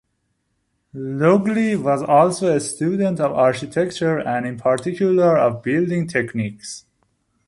[0.95, 6.85] Lugli was also a student of architecture, and in particular of building techniques.